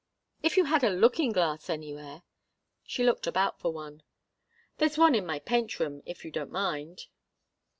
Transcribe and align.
"If 0.41 0.57
you 0.57 0.65
had 0.65 0.83
a 0.83 0.89
looking 0.89 1.31
glass 1.31 1.69
anywhere" 1.69 2.23
She 2.87 3.03
looked 3.03 3.27
about 3.27 3.59
for 3.59 3.71
one. 3.71 4.01
"There's 4.79 4.97
one 4.97 5.13
in 5.13 5.27
my 5.27 5.37
paint 5.37 5.79
room, 5.79 6.01
if 6.07 6.25
you 6.25 6.31
don't 6.31 6.51
mind." 6.51 7.05